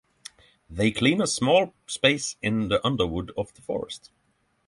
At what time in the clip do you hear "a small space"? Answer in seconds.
1.21-2.35